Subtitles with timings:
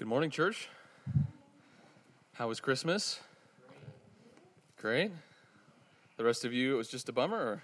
[0.00, 0.70] Good morning, church.
[2.32, 3.20] How was Christmas?
[4.78, 5.12] Great.
[6.16, 7.36] The rest of you, it was just a bummer?
[7.36, 7.62] Or?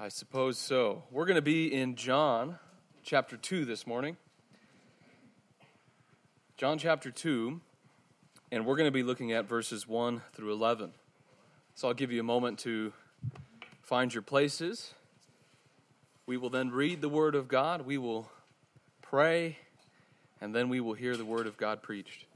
[0.00, 1.02] I suppose so.
[1.10, 2.58] We're going to be in John
[3.02, 4.16] chapter 2 this morning.
[6.56, 7.60] John chapter 2,
[8.50, 10.92] and we're going to be looking at verses 1 through 11.
[11.74, 12.94] So I'll give you a moment to
[13.82, 14.94] find your places.
[16.24, 17.82] We will then read the Word of God.
[17.82, 18.30] We will
[19.10, 19.58] pray,
[20.40, 22.26] and then we will hear the Word of God preached.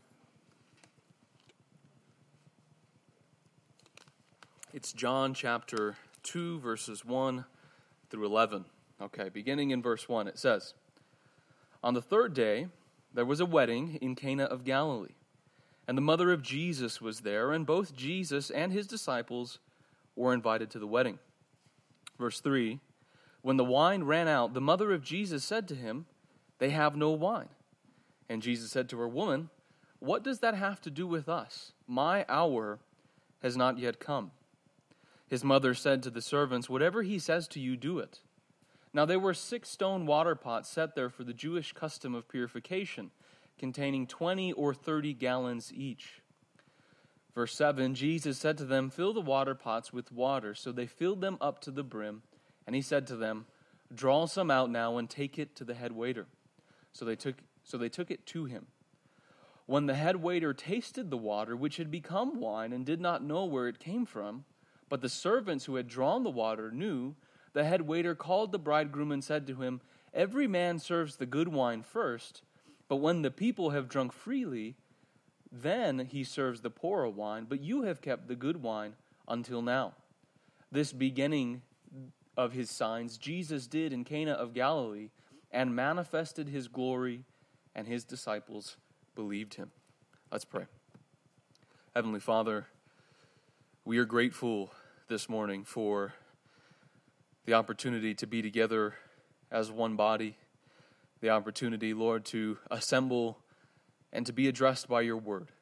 [4.73, 7.45] It's John chapter 2, verses 1
[8.11, 8.65] through 11.
[9.01, 10.75] Okay, beginning in verse 1, it says
[11.85, 12.67] On the third day,
[13.15, 15.15] there was a wedding in Cana of Galilee,
[15.87, 19.61] and the mother of Jesus was there, and both Jesus and his disciples
[20.17, 21.21] were invited to the wedding.
[22.19, 22.81] Verse 3
[23.43, 26.07] When the wine ran out, the mother of Jesus said to him,
[26.59, 27.49] They have no wine.
[28.29, 29.51] And Jesus said to her, Woman,
[29.99, 31.73] what does that have to do with us?
[31.87, 32.79] My hour
[33.43, 34.31] has not yet come.
[35.27, 38.21] His mother said to the servants, Whatever he says to you, do it.
[38.93, 43.11] Now there were six stone water pots set there for the Jewish custom of purification,
[43.59, 46.23] containing twenty or thirty gallons each.
[47.35, 50.55] Verse 7 Jesus said to them, Fill the water pots with water.
[50.55, 52.23] So they filled them up to the brim.
[52.67, 53.47] And he said to them,
[53.93, 56.27] Draw some out now and take it to the head waiter.
[56.95, 58.67] So they took, so they took it to him.
[59.67, 63.45] When the head waiter tasted the water, which had become wine, and did not know
[63.45, 64.45] where it came from,
[64.89, 67.17] but the servants who had drawn the water knew,
[67.53, 69.81] the head waiter called the bridegroom and said to him,
[70.13, 72.43] Every man serves the good wine first,
[72.89, 74.77] but when the people have drunk freely,
[75.51, 78.95] then he serves the poorer wine, but you have kept the good wine
[79.27, 79.95] until now.
[80.71, 81.63] This beginning
[82.37, 85.09] of his signs Jesus did in Cana of Galilee
[85.55, 87.23] and manifested his glory,
[87.77, 88.77] and his disciples
[89.15, 89.71] believed him.
[90.33, 90.65] Let's pray.
[91.95, 92.67] Heavenly Father,
[93.85, 94.73] we are grateful
[95.07, 96.13] this morning for
[97.47, 98.95] the opportunity to be together
[99.53, 100.37] as one body,
[101.21, 103.39] the opportunity, Lord, to assemble
[104.13, 105.53] and to be addressed by your word.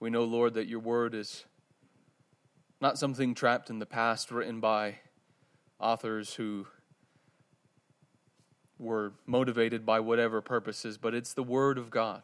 [0.00, 1.44] We know, Lord, that your word is
[2.80, 4.96] not something trapped in the past, written by
[5.78, 6.66] authors who
[8.80, 12.22] were motivated by whatever purposes, but it's the word of God.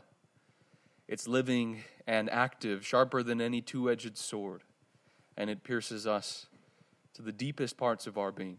[1.07, 4.63] It's living and active, sharper than any two edged sword,
[5.37, 6.47] and it pierces us
[7.15, 8.59] to the deepest parts of our being.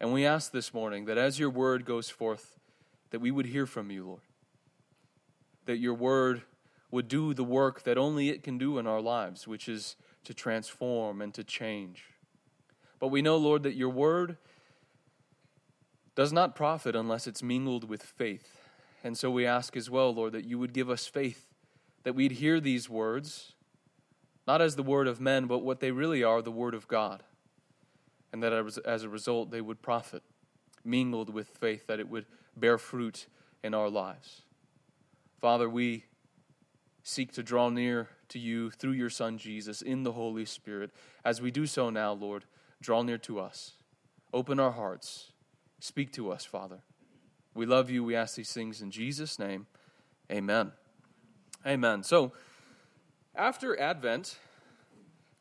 [0.00, 2.58] And we ask this morning that as your word goes forth,
[3.10, 4.22] that we would hear from you, Lord
[5.66, 6.42] that your word
[6.90, 10.34] would do the work that only it can do in our lives, which is to
[10.34, 12.04] transform and to change.
[12.98, 14.36] But we know, Lord, that your word
[16.14, 18.60] does not profit unless it's mingled with faith.
[19.04, 21.46] And so we ask as well, Lord, that you would give us faith,
[22.04, 23.52] that we'd hear these words,
[24.46, 27.22] not as the word of men, but what they really are, the word of God.
[28.32, 28.52] And that
[28.84, 30.22] as a result, they would profit,
[30.84, 33.26] mingled with faith, that it would bear fruit
[33.62, 34.42] in our lives.
[35.40, 36.04] Father, we
[37.02, 40.92] seek to draw near to you through your Son Jesus in the Holy Spirit.
[41.24, 42.44] As we do so now, Lord,
[42.80, 43.72] draw near to us.
[44.32, 45.31] Open our hearts.
[45.82, 46.78] Speak to us, Father.
[47.54, 48.04] We love you.
[48.04, 49.66] We ask these things in Jesus' name.
[50.30, 50.70] Amen.
[51.66, 52.04] Amen.
[52.04, 52.30] So,
[53.34, 54.38] after Advent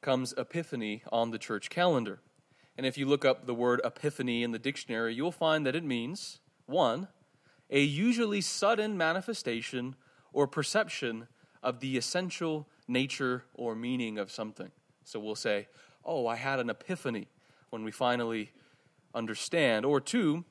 [0.01, 2.21] comes Epiphany on the church calendar.
[2.75, 5.83] And if you look up the word Epiphany in the dictionary, you'll find that it
[5.83, 7.07] means one,
[7.69, 9.95] a usually sudden manifestation
[10.33, 11.27] or perception
[11.61, 14.71] of the essential nature or meaning of something.
[15.03, 15.67] So we'll say,
[16.03, 17.27] Oh, I had an epiphany
[17.69, 18.53] when we finally
[19.13, 19.85] understand.
[19.85, 20.45] Or two,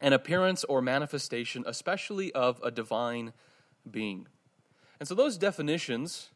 [0.00, 3.32] an appearance or manifestation, especially of a divine
[3.88, 4.26] being.
[5.00, 6.30] And so those definitions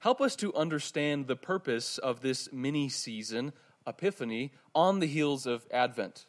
[0.00, 3.52] help us to understand the purpose of this mini season,
[3.86, 6.26] Epiphany, on the heels of Advent.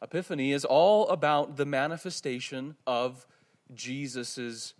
[0.00, 3.26] Epiphany is all about the manifestation of
[3.74, 4.74] Jesus'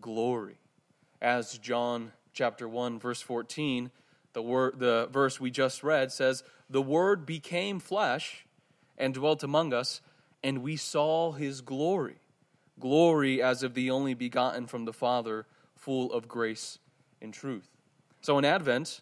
[0.00, 0.58] glory.
[1.22, 3.90] As John chapter 1 verse 14,
[4.32, 8.46] the word the verse we just read says, "The word became flesh
[8.96, 10.00] and dwelt among us,
[10.42, 12.20] and we saw his glory."
[12.78, 16.78] Glory as of the only begotten from the Father, full of grace
[17.20, 17.70] and truth.
[18.20, 19.00] So in Advent,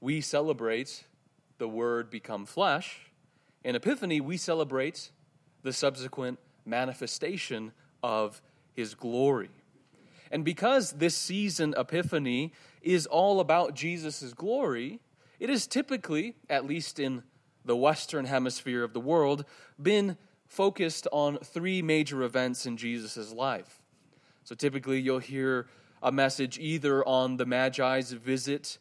[0.00, 1.04] we celebrate
[1.58, 3.06] the word become flesh
[3.66, 5.10] in Epiphany, we celebrate
[5.64, 8.40] the subsequent manifestation of
[8.72, 9.50] his glory.
[10.30, 15.00] And because this season, Epiphany, is all about Jesus' glory,
[15.40, 17.24] it is typically, at least in
[17.66, 19.44] the Western hemisphere of the world,
[19.80, 20.16] been
[20.46, 23.82] focused on three major events in Jesus' life.
[24.44, 25.66] So typically, you'll hear
[26.02, 28.78] a message either on the Magi's visit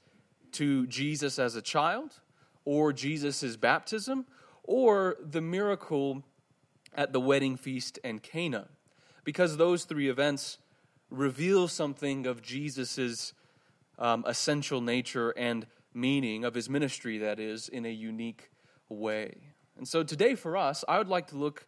[0.54, 2.22] to Jesus as a child,
[2.64, 4.26] or Jesus' baptism,
[4.64, 6.24] or the miracle
[6.94, 8.68] at the wedding feast in Cana.
[9.24, 10.60] Because those three events
[11.10, 13.34] reveal something of Jesus'
[13.98, 18.50] um, essential nature and meaning of his ministry, that is, in a unique
[18.90, 19.36] way.
[19.78, 21.66] And so today for us, I would like to look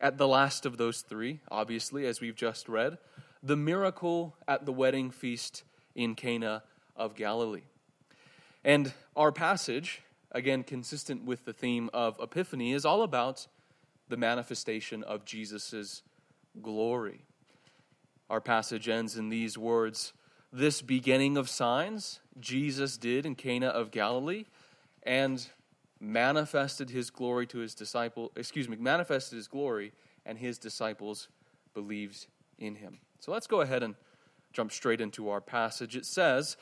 [0.00, 2.98] at the last of those three, obviously, as we've just read
[3.42, 5.62] the miracle at the wedding feast
[5.94, 6.62] in Cana
[6.96, 7.62] of Galilee.
[8.64, 13.46] And our passage, again, consistent with the theme of Epiphany, is all about
[14.08, 16.02] the manifestation of Jesus'
[16.60, 17.22] glory.
[18.28, 20.12] Our passage ends in these words
[20.52, 24.44] This beginning of signs Jesus did in Cana of Galilee
[25.02, 25.48] and
[26.00, 29.92] manifested his glory to his disciple excuse me manifested his glory
[30.24, 31.28] and his disciples
[31.74, 32.26] believed
[32.58, 32.98] in him.
[33.20, 33.94] So let's go ahead and
[34.52, 35.96] jump straight into our passage.
[35.96, 36.56] It says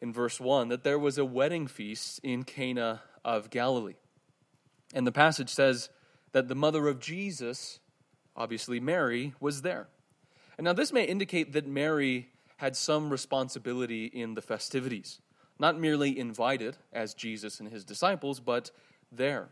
[0.00, 3.94] in verse 1 that there was a wedding feast in Cana of Galilee.
[4.94, 5.88] And the passage says
[6.32, 7.78] that the mother of Jesus
[8.36, 9.88] obviously Mary was there.
[10.56, 15.20] And now this may indicate that Mary had some responsibility in the festivities,
[15.62, 18.72] not merely invited as Jesus and his disciples, but
[19.12, 19.48] there.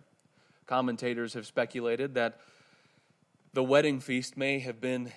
[0.67, 2.41] Commentators have speculated that
[3.53, 5.12] the wedding feast may have been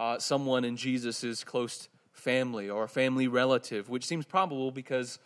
[0.00, 5.18] uh, someone in Jesus' close family or a family relative, which seems probable because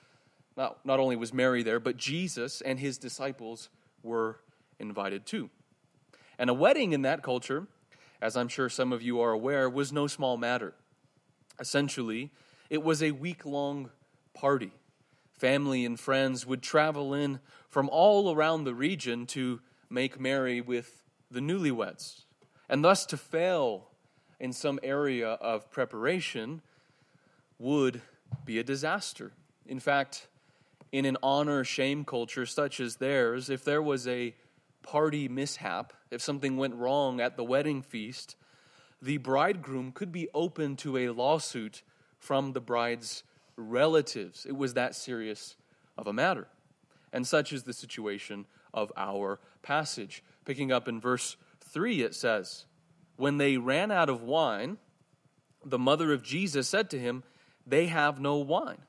[0.57, 3.69] not, not only was Mary there, but Jesus and his disciples
[4.03, 4.41] were
[4.81, 5.51] invited too.
[6.37, 7.69] And a wedding in that culture,
[8.21, 10.75] as I'm sure some of you are aware, was no small matter.
[11.61, 12.33] Essentially,
[12.71, 13.91] it was a week long
[14.35, 14.73] party.
[15.43, 19.61] Family and friends would travel in from all around the region to
[19.91, 21.03] make merry with
[21.33, 22.21] the newlyweds.
[22.69, 23.89] And thus, to fail
[24.39, 26.63] in some area of preparation
[27.59, 28.03] would
[28.45, 29.33] be a disaster.
[29.67, 30.29] In fact,
[30.93, 34.37] in an honor shame culture such as theirs, if there was a
[34.85, 38.37] party mishap, if something went wrong at the wedding feast,
[39.03, 41.83] the bridegroom could be open to a lawsuit
[42.21, 43.25] from the bride's
[43.57, 44.47] relatives.
[44.47, 45.57] It was that serious
[45.97, 46.49] of a matter.
[47.13, 50.23] And such is the situation of our passage.
[50.45, 52.65] Picking up in verse 3, it says,
[53.17, 54.79] When they ran out of wine,
[55.65, 57.23] the mother of Jesus said to him,
[57.67, 58.83] They have no wine.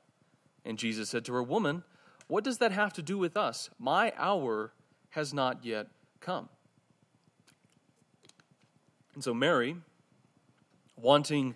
[0.64, 1.84] And Jesus said to her, Woman,
[2.26, 3.68] what does that have to do with us?
[3.78, 4.72] My hour
[5.10, 5.88] has not yet
[6.20, 6.48] come.
[9.14, 9.76] And so Mary
[10.96, 11.54] wanting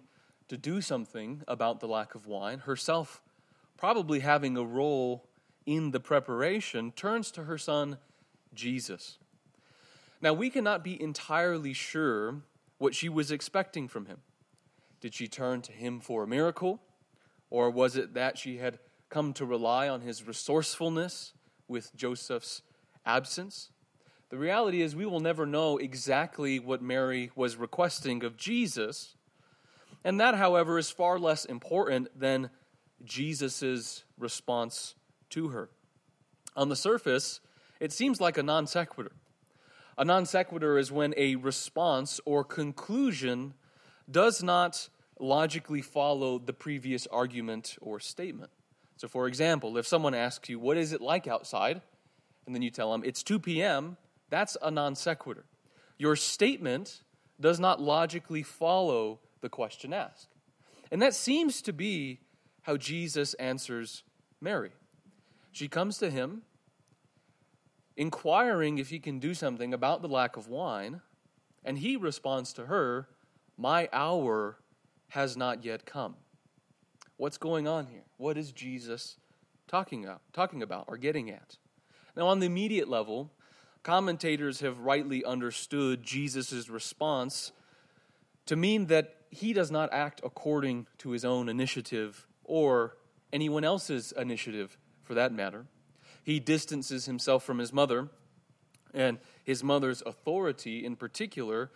[0.49, 3.23] to do something about the lack of wine, herself
[3.77, 5.25] probably having a role
[5.65, 7.99] in the preparation, turns to her son
[8.55, 9.19] Jesus.
[10.21, 12.43] Now, we cannot be entirely sure
[12.79, 14.19] what she was expecting from him.
[15.00, 16.81] Did she turn to him for a miracle?
[17.51, 18.79] Or was it that she had
[19.11, 21.35] come to rely on his resourcefulness
[21.69, 22.62] with Joseph's
[23.06, 23.71] absence?
[24.31, 29.15] The reality is, we will never know exactly what Mary was requesting of Jesus
[30.05, 32.50] and that, however, is far less important than
[33.05, 34.95] Jesus' response
[35.31, 35.71] to her.
[36.56, 37.41] On the surface,
[37.81, 39.12] it seems like a non sequitur.
[39.97, 43.55] A non sequitur is when a response or conclusion
[44.11, 44.89] does not
[45.20, 48.51] logically follow the previous argument or statement.
[48.96, 51.81] So, for example, if someone asks you, What is it like outside?
[52.46, 53.96] and then you tell them, It's 2 p.m.,
[54.31, 55.44] that's a non sequitur.
[55.99, 57.03] Your statement
[57.41, 60.29] does not logically follow the question asked.
[60.91, 62.21] And that seems to be
[62.63, 64.03] how Jesus answers
[64.41, 64.71] Mary.
[65.53, 66.43] She comes to him
[67.97, 71.01] inquiring if he can do something about the lack of wine,
[71.65, 73.09] and he responds to her,
[73.57, 74.59] My hour
[75.09, 76.15] has not yet come.
[77.17, 78.05] What's going on here?
[78.17, 79.17] What is Jesus
[79.67, 81.57] talking about, talking about or getting at?
[82.17, 83.33] Now, on the immediate level,
[83.83, 87.53] commentators have rightly understood Jesus' response
[88.47, 92.97] to mean that he does not act according to his own initiative or
[93.32, 95.67] anyone else's initiative for that matter.
[96.23, 98.08] He distances himself from his mother
[98.94, 101.70] and his mother's authority in particular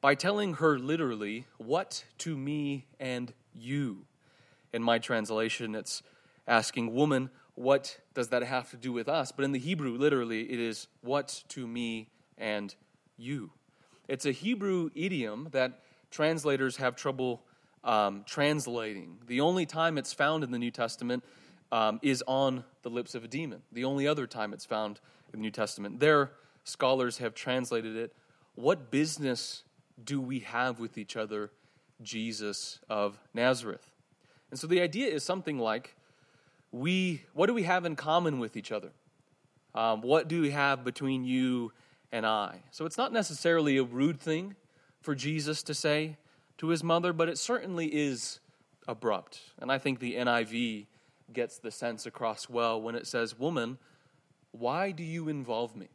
[0.00, 4.06] by telling her literally, What to me and you?
[4.72, 6.02] In my translation, it's
[6.46, 9.32] asking, Woman, what does that have to do with us?
[9.32, 12.74] But in the Hebrew, literally, it is, What to me and
[13.16, 13.50] you?
[14.06, 17.42] It's a Hebrew idiom that translators have trouble
[17.84, 19.18] um, translating.
[19.26, 21.24] The only time it's found in the New Testament
[21.70, 23.62] um, is on the lips of a demon.
[23.72, 25.00] The only other time it's found
[25.32, 26.00] in the New Testament.
[26.00, 26.32] Their
[26.64, 28.12] scholars have translated it,
[28.54, 29.64] What business
[30.02, 31.50] do we have with each other,
[32.02, 33.90] Jesus of Nazareth?
[34.50, 35.94] And so the idea is something like
[36.72, 38.90] we, what do we have in common with each other?
[39.74, 41.72] Um, what do we have between you
[42.12, 42.62] and I?
[42.70, 44.56] So it's not necessarily a rude thing
[45.00, 46.16] for Jesus to say
[46.58, 48.40] to his mother, but it certainly is
[48.86, 49.40] abrupt.
[49.58, 50.86] And I think the NIV
[51.32, 53.78] gets the sense across well when it says, Woman,
[54.52, 55.88] why do you involve me?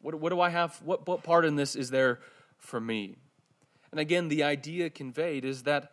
[0.00, 0.80] What, what do I have?
[0.84, 2.20] What, what part in this is there
[2.58, 3.16] for me?
[3.90, 5.92] And again, the idea conveyed is that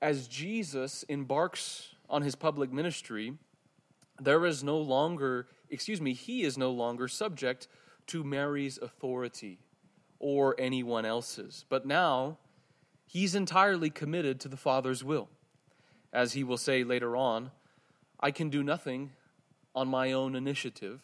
[0.00, 3.34] as Jesus embarks on his public ministry,
[4.20, 7.68] there is no longer, excuse me, he is no longer subject
[8.08, 9.58] to Mary's authority
[10.18, 11.64] or anyone else's.
[11.68, 12.38] But now,
[13.06, 15.28] he's entirely committed to the Father's will.
[16.12, 17.50] As he will say later on,
[18.20, 19.12] I can do nothing
[19.74, 21.00] on my own initiative,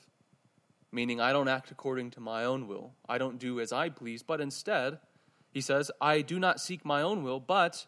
[0.91, 2.93] meaning I don't act according to my own will.
[3.09, 4.99] I don't do as I please, but instead,
[5.51, 7.87] he says, I do not seek my own will, but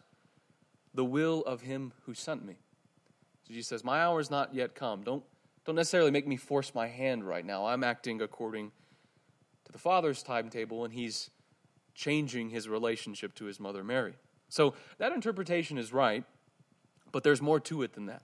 [0.95, 2.57] the will of him who sent me.
[3.47, 5.03] So Jesus says, My hour is not yet come.
[5.03, 5.25] Don't,
[5.65, 7.67] don't necessarily make me force my hand right now.
[7.67, 8.73] I'm acting according
[9.67, 11.31] to the Father's timetable, and he's
[11.95, 14.15] changing his relationship to his mother Mary.
[14.49, 16.25] So that interpretation is right,
[17.13, 18.23] but there's more to it than that.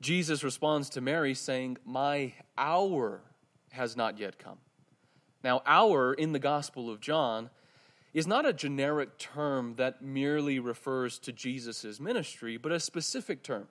[0.00, 3.22] Jesus responds to Mary saying, My hour
[3.72, 4.58] has not yet come.
[5.42, 7.50] Now, hour in the Gospel of John
[8.12, 13.68] is not a generic term that merely refers to Jesus' ministry, but a specific term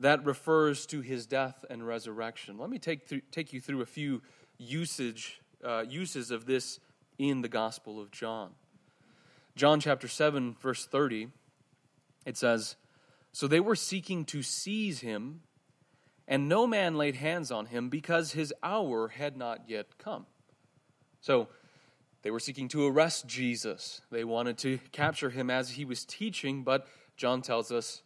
[0.00, 2.58] that refers to his death and resurrection.
[2.58, 4.22] Let me take, take you through a few
[4.64, 6.80] usage, uh, uses of this
[7.18, 8.50] in the Gospel of John.
[9.56, 11.28] John chapter 7, verse 30,
[12.26, 12.76] it says,
[13.32, 15.42] So they were seeking to seize him,
[16.26, 20.26] and no man laid hands on him because his hour had not yet come.
[21.20, 21.48] So
[22.22, 24.00] they were seeking to arrest Jesus.
[24.10, 28.02] They wanted to capture him as he was teaching, but John tells us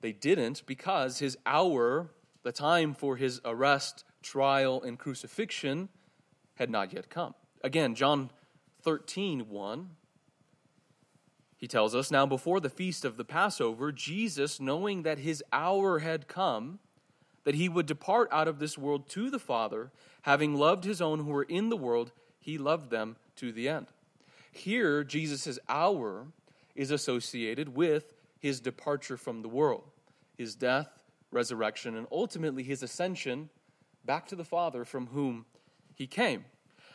[0.00, 2.10] they didn't because his hour,
[2.42, 5.88] the time for his arrest, trial, and crucifixion,
[6.56, 7.34] had not yet come.
[7.64, 8.30] Again, John
[8.82, 9.90] 13, 1.
[11.56, 16.00] He tells us, Now before the feast of the Passover, Jesus, knowing that his hour
[16.00, 16.78] had come,
[17.44, 19.90] that he would depart out of this world to the Father,
[20.22, 23.86] having loved his own who were in the world, he loved them to the end.
[24.52, 26.26] Here, Jesus' hour
[26.74, 29.84] is associated with his departure from the world,
[30.36, 30.90] his death,
[31.30, 33.48] resurrection, and ultimately his ascension
[34.08, 35.44] back to the Father from whom
[35.94, 36.46] he came.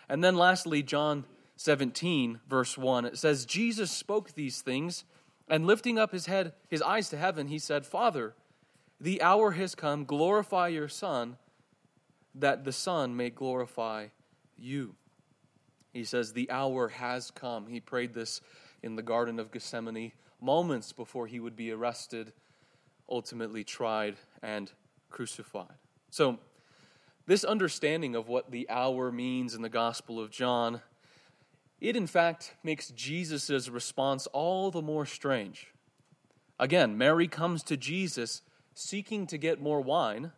[0.09, 1.25] And then lastly, John
[1.57, 5.03] 17, verse 1, it says, Jesus spoke these things,
[5.47, 8.33] and lifting up his head, his eyes to heaven, he said, Father,
[8.99, 11.37] the hour has come, glorify your Son,
[12.33, 14.07] that the Son may glorify
[14.57, 14.95] you.
[15.93, 17.67] He says, The hour has come.
[17.67, 18.41] He prayed this
[18.81, 22.33] in the Garden of Gethsemane moments before he would be arrested,
[23.07, 24.71] ultimately tried, and
[25.11, 25.77] crucified.
[26.09, 26.39] So,
[27.25, 30.81] this understanding of what the hour means in the Gospel of John,
[31.79, 35.67] it in fact makes Jesus' response all the more strange.
[36.59, 38.41] Again, Mary comes to Jesus
[38.73, 40.31] seeking to get more wine,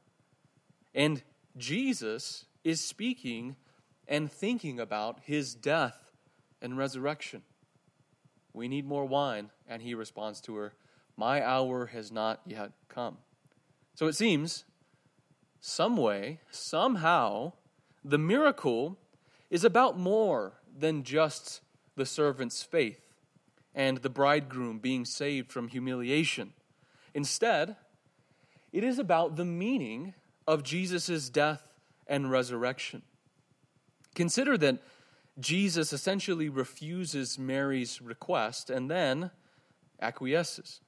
[0.93, 1.23] and
[1.57, 3.55] Jesus is speaking
[4.07, 6.11] and thinking about his death
[6.61, 7.41] and resurrection.
[8.53, 9.51] We need more wine.
[9.67, 10.73] And he responds to her,
[11.17, 13.17] My hour has not yet come.
[13.95, 14.63] So it seems,
[15.67, 17.51] some way, somehow,
[18.03, 18.99] the miracle
[19.49, 21.59] is about more than just
[21.95, 23.01] the servant's faith
[23.73, 26.53] and the bridegroom being saved from humiliation.
[27.15, 27.77] Instead,
[28.71, 30.13] it is about the meaning
[30.47, 31.63] of Jesus' death
[32.05, 33.01] and resurrection.
[34.13, 34.83] Consider that
[35.39, 39.31] Jesus essentially refuses Mary's request and then
[39.99, 40.79] acquiesces.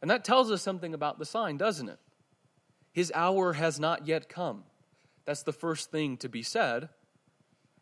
[0.00, 1.98] And that tells us something about the sign, doesn't it?
[2.96, 4.64] His hour has not yet come.
[5.26, 6.88] That's the first thing to be said.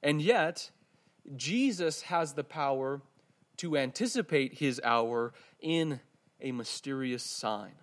[0.02, 0.72] And yet,
[1.36, 3.00] Jesus has the power
[3.58, 6.00] to anticipate his hour in
[6.40, 7.74] a mysterious sign.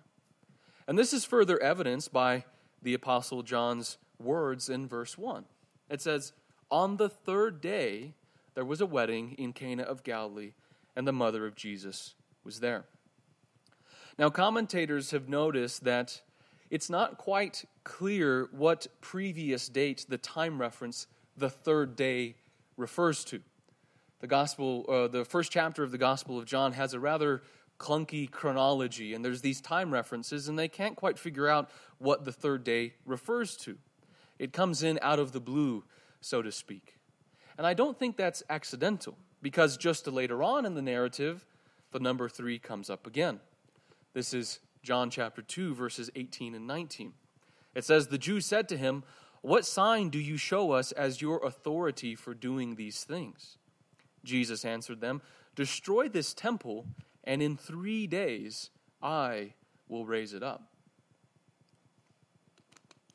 [0.86, 2.44] And this is further evidenced by
[2.82, 5.46] the Apostle John's words in verse 1.
[5.88, 6.34] It says,
[6.70, 8.12] on the third day,
[8.54, 10.52] there was a wedding in Cana of Galilee,
[10.94, 12.12] and the mother of Jesus
[12.44, 12.84] was there.
[14.18, 16.20] Now, commentators have noticed that
[16.72, 22.34] it's not quite clear what previous date the time reference, the third day,
[22.78, 23.42] refers to.
[24.20, 27.42] The gospel, uh, the first chapter of the Gospel of John has a rather
[27.78, 32.32] clunky chronology, and there's these time references, and they can't quite figure out what the
[32.32, 33.76] third day refers to.
[34.38, 35.84] It comes in out of the blue
[36.22, 36.96] so to speak.
[37.58, 41.44] And I don't think that's accidental, because just later on in the narrative,
[41.90, 43.40] the number three comes up again.
[44.14, 47.12] This is John chapter 2, verses 18 and 19.
[47.74, 49.04] It says, The Jews said to him,
[49.40, 53.58] What sign do you show us as your authority for doing these things?
[54.24, 55.22] Jesus answered them,
[55.54, 56.86] Destroy this temple,
[57.24, 58.70] and in three days
[59.02, 59.54] I
[59.88, 60.64] will raise it up.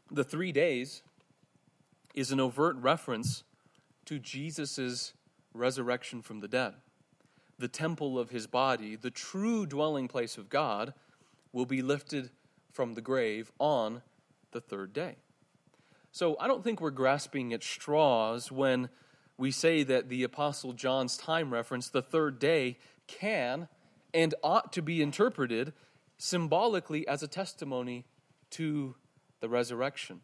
[0.09, 1.01] The three days
[2.13, 3.43] is an overt reference
[4.05, 5.13] to Jesus'
[5.53, 6.75] resurrection from the dead.
[7.59, 10.93] The temple of his body, the true dwelling place of God,
[11.51, 12.29] will be lifted
[12.71, 14.01] from the grave on
[14.51, 15.15] the third day.
[16.11, 18.89] So I don't think we're grasping at straws when
[19.37, 23.67] we say that the Apostle John's time reference, the third day, can
[24.13, 25.73] and ought to be interpreted
[26.17, 28.05] symbolically as a testimony
[28.51, 28.95] to
[29.41, 30.21] the resurrection.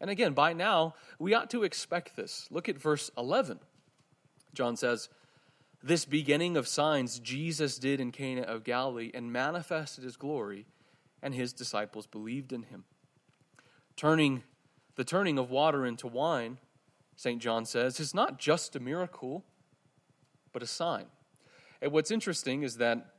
[0.00, 2.46] And again, by now, we ought to expect this.
[2.50, 3.58] Look at verse 11.
[4.54, 5.08] John says,
[5.82, 10.66] This beginning of signs Jesus did in Cana of Galilee and manifested his glory,
[11.22, 12.84] and his disciples believed in him.
[13.96, 14.42] Turning
[14.96, 16.58] the turning of water into wine,
[17.14, 17.40] St.
[17.40, 19.44] John says, is not just a miracle,
[20.52, 21.06] but a sign.
[21.80, 23.14] And what's interesting is that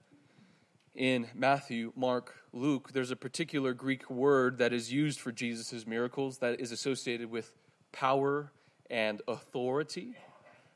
[0.94, 6.40] in Matthew, Mark, Luke, there's a particular Greek word that is used for Jesus' miracles
[6.40, 7.54] that is associated with
[7.94, 8.52] power
[8.90, 10.18] and authority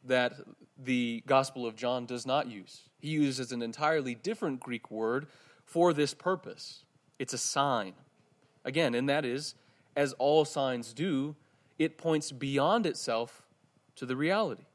[0.03, 0.33] that
[0.77, 2.81] the Gospel of John does not use.
[3.00, 5.27] He uses an entirely different Greek word
[5.65, 6.83] for this purpose.
[7.19, 7.93] It's a sign.
[8.65, 9.55] Again, and that is,
[9.95, 11.36] as all signs do,
[11.77, 13.43] it points beyond itself
[13.95, 14.65] to the reality.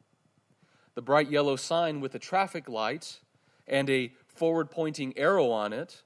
[0.95, 3.21] The bright yellow sign with a traffic light
[3.67, 6.03] and a forward pointing arrow on it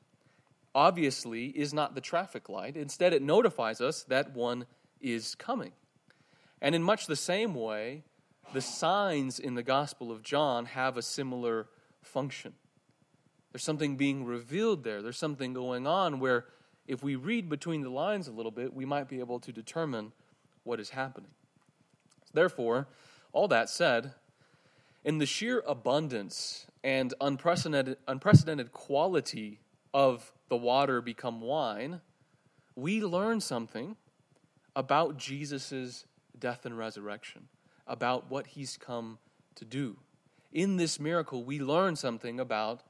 [0.75, 2.77] obviously is not the traffic light.
[2.77, 4.67] Instead, it notifies us that one
[5.01, 5.73] is coming.
[6.61, 8.05] And in much the same way,
[8.53, 11.69] the signs in the Gospel of John have a similar
[12.03, 12.55] function.
[13.53, 15.03] There's something being revealed there.
[15.03, 16.47] There's something going on where,
[16.87, 20.13] if we read between the lines a little bit, we might be able to determine
[20.65, 21.31] what is happening.
[22.33, 22.89] Therefore,
[23.33, 24.15] all that said,
[25.05, 29.61] in the sheer abundance and unprecedented, unprecedented quality
[29.93, 32.01] of the water become wine,
[32.75, 33.97] we learn something
[34.75, 36.07] about Jesus'
[36.39, 37.49] death and resurrection,
[37.87, 39.19] about what he's come
[39.57, 39.97] to do.
[40.53, 42.83] In this miracle, we learn something about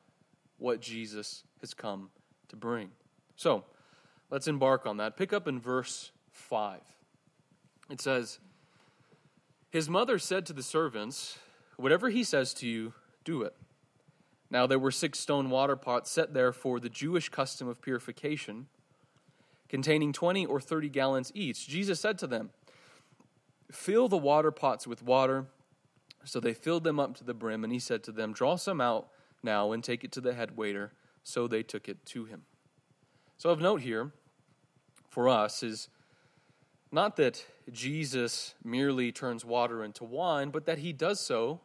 [0.59, 2.11] what Jesus has come
[2.49, 2.91] to bring.
[3.37, 3.65] So,
[4.31, 5.17] let's embark on that.
[5.17, 6.81] Pick up in verse 5.
[7.91, 8.39] It says,
[9.71, 11.39] His mother said to the servants,
[11.77, 12.93] Whatever he says to you,
[13.25, 13.55] do it.
[14.51, 18.67] Now there were six stone water pots set there for the Jewish custom of purification,
[19.69, 21.67] containing 20 or 30 gallons each.
[21.67, 22.51] Jesus said to them,
[23.71, 25.47] Fill the water pots with water.
[26.25, 28.81] So they filled them up to the brim, and he said to them, Draw some
[28.81, 29.09] out
[29.43, 30.93] now and take it to the head waiter.
[31.25, 32.43] So they took it to him.
[33.37, 34.13] So, of note here
[35.11, 35.89] for us is
[36.93, 41.61] not that Jesus merely turns water into wine, but that he does so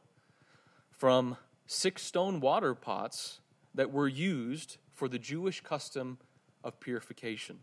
[0.90, 3.42] from six stone water pots
[3.76, 6.18] that were used for the Jewish custom
[6.64, 7.60] of purification.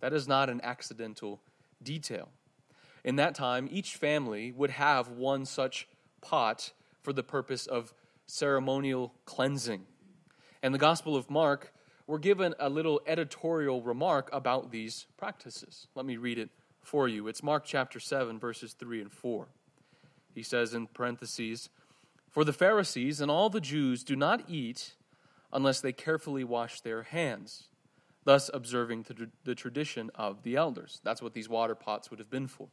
[0.00, 1.40] That is not an accidental
[1.82, 2.30] detail.
[3.04, 5.86] In that time, each family would have one such
[6.22, 7.92] pot for the purpose of
[8.26, 9.84] ceremonial cleansing.
[10.62, 11.74] And the Gospel of Mark,
[12.06, 15.86] we're given a little editorial remark about these practices.
[15.94, 16.48] Let me read it
[16.80, 17.28] for you.
[17.28, 19.48] It's Mark chapter 7, verses 3 and 4.
[20.34, 21.68] He says in parentheses,
[22.30, 24.94] for the Pharisees and all the Jews do not eat
[25.52, 27.68] unless they carefully wash their hands,
[28.24, 29.04] thus observing
[29.44, 31.00] the tradition of the elders.
[31.04, 32.68] That's what these water pots would have been for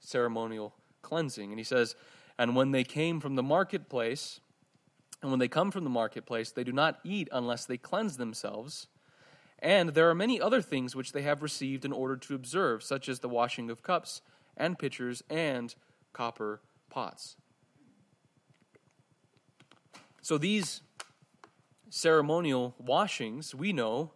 [0.00, 1.50] ceremonial cleansing.
[1.50, 1.94] And he says,
[2.38, 4.40] And when they came from the marketplace,
[5.22, 8.86] and when they come from the marketplace, they do not eat unless they cleanse themselves.
[9.58, 13.08] And there are many other things which they have received in order to observe, such
[13.08, 14.22] as the washing of cups
[14.56, 15.74] and pitchers and
[16.12, 17.36] copper pots.
[20.22, 20.82] So these
[21.90, 24.12] ceremonial washings, we know,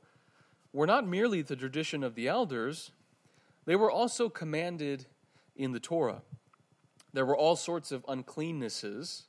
[0.73, 2.92] were not merely the tradition of the elders,
[3.64, 5.07] they were also commanded
[5.57, 6.23] in the Torah.
[7.12, 9.25] There were all sorts of uncleannesses,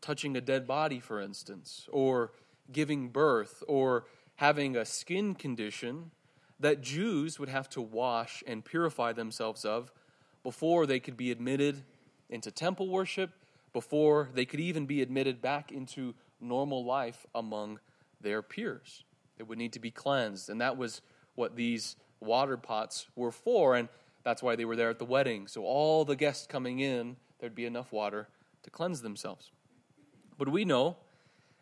[0.00, 2.32] touching a dead body, for instance, or
[2.72, 6.10] giving birth, or having a skin condition
[6.58, 9.92] that Jews would have to wash and purify themselves of
[10.42, 11.82] before they could be admitted
[12.30, 13.30] into temple worship,
[13.72, 17.78] before they could even be admitted back into normal life among
[18.20, 19.04] their peers.
[19.36, 20.48] They would need to be cleansed.
[20.48, 21.02] And that was
[21.34, 23.74] what these water pots were for.
[23.76, 23.88] And
[24.26, 25.46] that's why they were there at the wedding.
[25.46, 28.26] So all the guests coming in, there'd be enough water
[28.64, 29.52] to cleanse themselves.
[30.36, 30.96] But we know,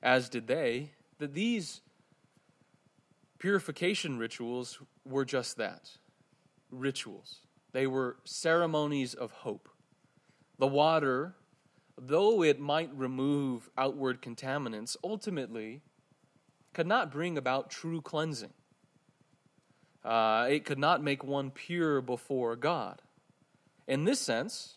[0.02, 1.82] as did they, that these
[3.38, 5.90] purification rituals were just that
[6.70, 7.40] rituals.
[7.72, 9.68] They were ceremonies of hope.
[10.58, 11.34] The water,
[11.98, 15.82] though it might remove outward contaminants, ultimately
[16.72, 18.54] could not bring about true cleansing.
[20.04, 23.00] Uh, it could not make one pure before God.
[23.88, 24.76] In this sense,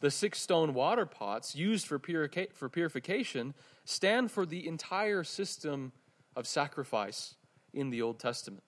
[0.00, 5.92] the six stone water pots used for, purica- for purification stand for the entire system
[6.34, 7.34] of sacrifice
[7.74, 8.64] in the Old Testament.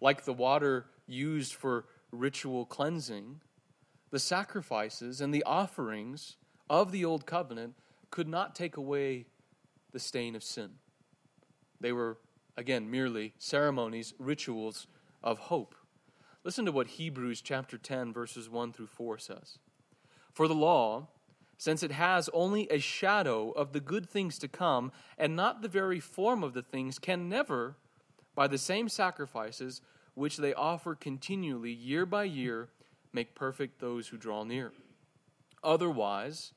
[0.00, 3.40] Like the water used for ritual cleansing,
[4.10, 6.36] the sacrifices and the offerings
[6.68, 7.74] of the Old Covenant
[8.10, 9.26] could not take away
[9.92, 10.70] the stain of sin.
[11.80, 12.18] They were,
[12.56, 14.86] again, merely ceremonies, rituals
[15.22, 15.74] of hope.
[16.44, 19.58] Listen to what Hebrews chapter 10, verses 1 through 4 says.
[20.32, 21.08] For the law,
[21.56, 25.68] since it has only a shadow of the good things to come and not the
[25.68, 27.76] very form of the things, can never,
[28.34, 29.80] by the same sacrifices
[30.14, 32.68] which they offer continually year by year,
[33.12, 34.72] make perfect those who draw near.
[35.62, 36.52] Otherwise,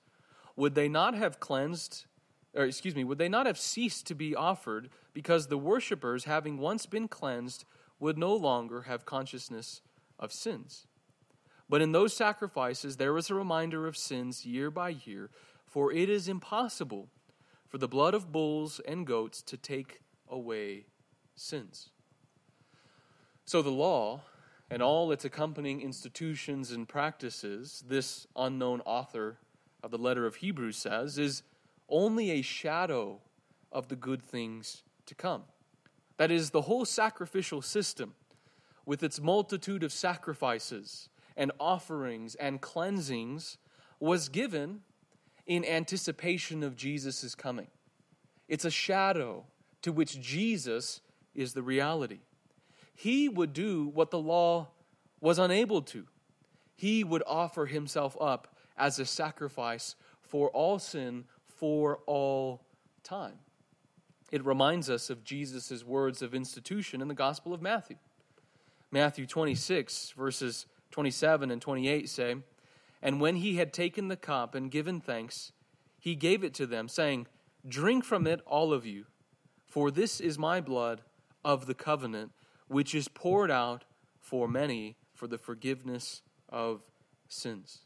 [0.56, 2.06] would they not have cleansed,
[2.54, 6.60] or excuse me, would they not have ceased to be offered because the worshippers, having
[6.60, 7.66] once been cleansed,
[8.00, 9.82] would no longer have consciousness
[10.20, 10.86] of sins?
[11.68, 15.32] But in those sacrifices, there was a reminder of sins year by year,
[15.66, 17.10] for it is impossible
[17.68, 20.86] for the blood of bulls and goats to take away
[21.36, 21.90] sins.
[23.44, 24.22] So the law
[24.70, 29.40] and all its accompanying institutions and practices, this unknown author
[29.82, 31.42] of the letter of Hebrews says, is
[31.90, 33.22] only a shadow
[33.72, 35.44] of the good things to come.
[36.18, 38.14] That is, the whole sacrificial system,
[38.86, 43.58] with its multitude of sacrifices and offerings and cleansings
[44.00, 44.82] was given
[45.46, 47.68] in anticipation of Jesus' coming.
[48.48, 49.46] It's a shadow
[49.82, 51.02] to which Jesus
[51.36, 52.20] is the reality.
[52.96, 54.70] He would do what the law
[55.20, 56.06] was unable to.
[56.76, 62.62] He would offer himself up as a sacrifice for all sin for all
[63.04, 63.40] time.
[64.32, 67.98] It reminds us of Jesus' words of institution in the Gospel of Matthew.
[68.92, 72.36] Matthew 26, verses 27 and 28 say,
[73.02, 75.52] And when he had taken the cup and given thanks,
[76.00, 77.28] he gave it to them, saying,
[77.68, 79.06] Drink from it, all of you,
[79.66, 81.02] for this is my blood
[81.44, 82.32] of the covenant,
[82.68, 83.84] which is poured out
[84.20, 86.82] for many for the forgiveness of
[87.28, 87.82] sins.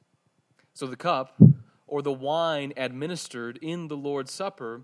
[0.73, 1.35] So the cup,
[1.87, 4.83] or the wine administered in the Lord's Supper,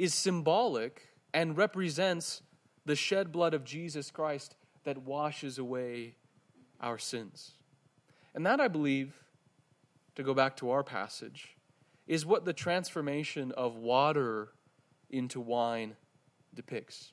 [0.00, 2.40] is symbolic and represents
[2.86, 6.14] the shed blood of Jesus Christ that washes away
[6.80, 7.52] our sins.
[8.34, 9.12] And that, I believe,
[10.14, 11.54] to go back to our passage,
[12.06, 14.54] is what the transformation of water
[15.10, 15.96] into wine
[16.54, 17.12] depicts.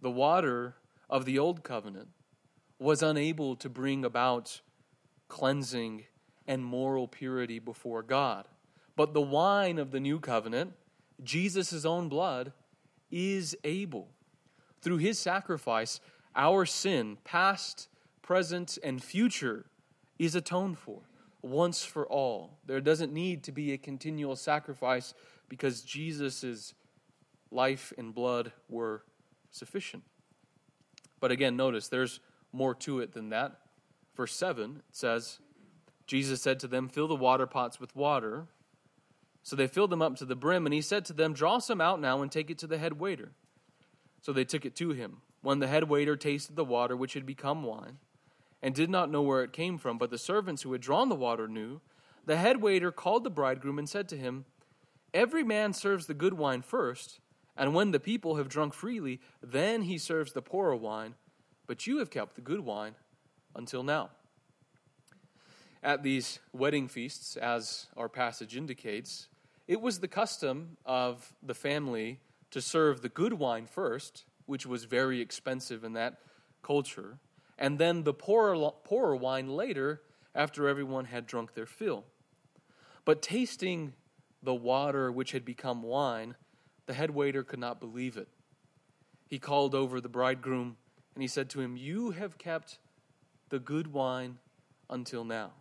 [0.00, 0.76] The water
[1.10, 2.08] of the old covenant
[2.78, 4.62] was unable to bring about
[5.28, 6.04] cleansing
[6.46, 8.48] and moral purity before God.
[8.96, 10.72] But the wine of the new covenant,
[11.22, 12.52] Jesus' own blood,
[13.10, 14.08] is able.
[14.80, 16.00] Through his sacrifice,
[16.34, 17.88] our sin, past,
[18.22, 19.66] present, and future,
[20.18, 21.02] is atoned for
[21.44, 22.58] once for all.
[22.66, 25.14] There doesn't need to be a continual sacrifice
[25.48, 26.74] because Jesus'
[27.50, 29.02] life and blood were
[29.50, 30.02] sufficient.
[31.20, 32.20] But again, notice there's
[32.52, 33.60] more to it than that.
[34.16, 35.38] Verse 7 it says,
[36.06, 38.46] Jesus said to them, Fill the water pots with water.
[39.44, 41.80] So they filled them up to the brim, and he said to them, Draw some
[41.80, 43.32] out now and take it to the head waiter.
[44.22, 45.18] So they took it to him.
[45.42, 47.98] When the head waiter tasted the water, which had become wine,
[48.62, 51.14] and did not know where it came from, but the servants who had drawn the
[51.14, 51.82] water knew,
[52.24, 54.46] the head waiter called the bridegroom and said to him,
[55.12, 57.20] Every man serves the good wine first,
[57.54, 61.16] and when the people have drunk freely, then he serves the poorer wine,
[61.66, 62.94] but you have kept the good wine
[63.54, 64.08] until now.
[65.82, 69.28] At these wedding feasts, as our passage indicates,
[69.66, 74.84] it was the custom of the family to serve the good wine first, which was
[74.84, 76.18] very expensive in that
[76.62, 77.18] culture,
[77.58, 80.02] and then the poorer, poorer wine later
[80.34, 82.04] after everyone had drunk their fill.
[83.04, 83.94] But tasting
[84.42, 86.34] the water which had become wine,
[86.86, 88.28] the head waiter could not believe it.
[89.28, 90.76] He called over the bridegroom
[91.14, 92.78] and he said to him, You have kept
[93.48, 94.38] the good wine
[94.90, 95.52] until now.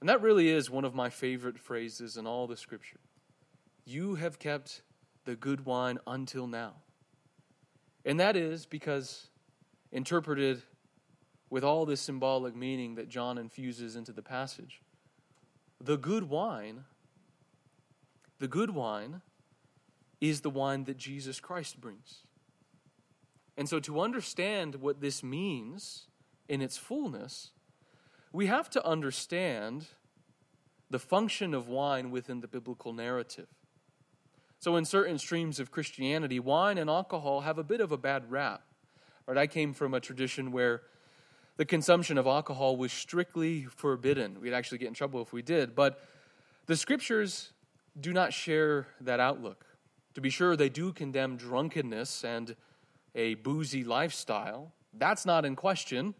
[0.00, 3.00] And that really is one of my favorite phrases in all the scripture.
[3.84, 4.82] You have kept
[5.24, 6.76] the good wine until now.
[8.04, 9.28] And that is because,
[9.92, 10.62] interpreted
[11.50, 14.80] with all this symbolic meaning that John infuses into the passage.
[15.82, 16.84] The good wine
[18.40, 19.20] the good wine
[20.20, 22.24] is the wine that Jesus Christ brings.
[23.56, 26.06] And so, to understand what this means
[26.48, 27.50] in its fullness,
[28.32, 29.86] we have to understand
[30.88, 33.46] the function of wine within the biblical narrative.
[34.58, 38.30] So, in certain streams of Christianity, wine and alcohol have a bit of a bad
[38.30, 38.62] rap.
[39.26, 39.38] Right?
[39.38, 40.82] I came from a tradition where
[41.56, 44.40] the consumption of alcohol was strictly forbidden.
[44.40, 45.74] We'd actually get in trouble if we did.
[45.74, 46.02] But
[46.66, 47.52] the scriptures
[47.98, 49.64] do not share that outlook.
[50.14, 52.56] To be sure, they do condemn drunkenness and
[53.14, 54.72] a boozy lifestyle.
[54.92, 56.14] That's not in question.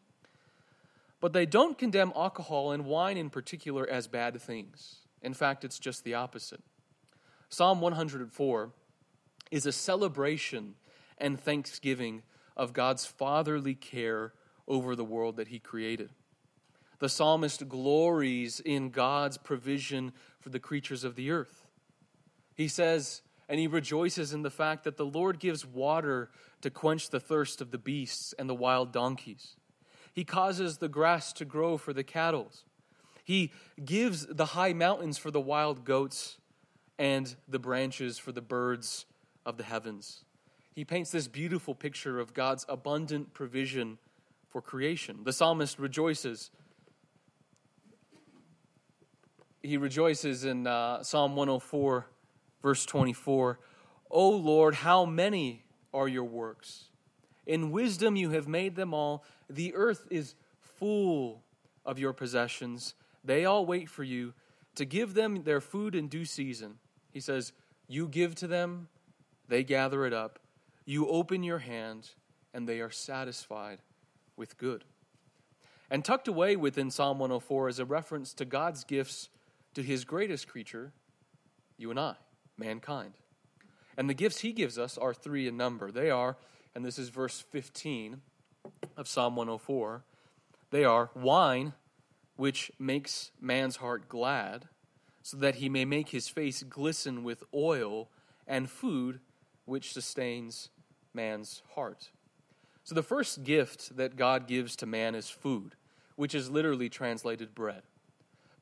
[1.20, 5.00] But they don't condemn alcohol and wine in particular as bad things.
[5.22, 6.62] In fact, it's just the opposite.
[7.50, 8.70] Psalm 104
[9.50, 10.74] is a celebration
[11.18, 12.22] and thanksgiving
[12.56, 14.32] of God's fatherly care
[14.66, 16.10] over the world that he created.
[17.00, 21.66] The psalmist glories in God's provision for the creatures of the earth.
[22.54, 26.30] He says, and he rejoices in the fact that the Lord gives water
[26.60, 29.56] to quench the thirst of the beasts and the wild donkeys.
[30.12, 32.50] He causes the grass to grow for the cattle.
[33.24, 33.52] He
[33.84, 36.38] gives the high mountains for the wild goats
[36.98, 39.06] and the branches for the birds
[39.46, 40.24] of the heavens.
[40.74, 43.98] He paints this beautiful picture of God's abundant provision
[44.48, 45.20] for creation.
[45.24, 46.50] The psalmist rejoices.
[49.62, 52.06] He rejoices in uh, Psalm 104,
[52.62, 53.58] verse 24.
[54.10, 56.86] O Lord, how many are your works?
[57.46, 59.24] In wisdom you have made them all.
[59.50, 61.42] The earth is full
[61.84, 62.94] of your possessions.
[63.24, 64.32] They all wait for you
[64.76, 66.76] to give them their food in due season.
[67.10, 67.52] He says,
[67.88, 68.88] You give to them,
[69.48, 70.38] they gather it up.
[70.84, 72.10] You open your hand,
[72.54, 73.80] and they are satisfied
[74.36, 74.84] with good.
[75.90, 79.28] And tucked away within Psalm 104 is a reference to God's gifts
[79.74, 80.92] to his greatest creature,
[81.76, 82.14] you and I,
[82.56, 83.14] mankind.
[83.96, 85.90] And the gifts he gives us are three in number.
[85.90, 86.36] They are,
[86.74, 88.22] and this is verse 15
[88.96, 90.04] of Psalm 104,
[90.70, 91.72] they are wine,
[92.36, 94.68] which makes man's heart glad
[95.22, 98.08] so that he may make his face glisten with oil,
[98.46, 99.20] and food
[99.64, 100.70] which sustains
[101.14, 102.10] man's heart.
[102.84, 105.76] So, the first gift that God gives to man is food,
[106.16, 107.82] which is literally translated bread.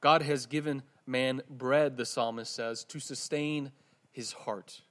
[0.00, 3.72] God has given man bread, the psalmist says, to sustain
[4.10, 4.82] his heart.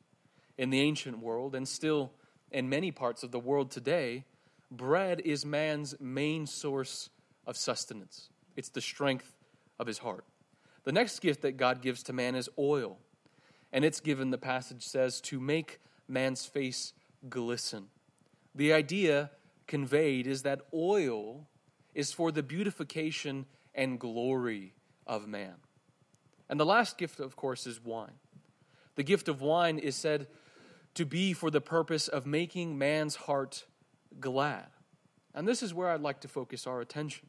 [0.57, 2.11] In the ancient world, and still
[2.51, 4.23] in many parts of the world today,
[4.71, 7.10] bread is man's main source
[7.45, 9.34] of sustenance, it's the strength
[9.80, 10.25] of his heart.
[10.84, 12.97] The next gift that God gives to man is oil.
[13.73, 16.93] And it's given, the passage says, to make man's face
[17.30, 17.88] glisten.
[18.56, 19.32] The idea
[19.67, 21.47] conveyed is that oil
[21.93, 24.73] is for the beautification and glory
[25.06, 25.56] of man.
[26.49, 28.19] And the last gift, of course, is wine.
[28.95, 30.27] The gift of wine is said
[30.95, 33.65] to be for the purpose of making man's heart
[34.19, 34.67] glad.
[35.34, 37.27] And this is where I'd like to focus our attention.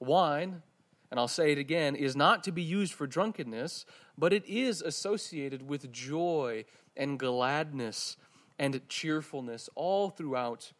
[0.00, 0.62] Wine
[1.10, 4.82] and I'll say it again, is not to be used for drunkenness, but it is
[4.82, 6.64] associated with joy
[6.96, 8.16] and gladness
[8.58, 10.72] and cheerfulness all throughout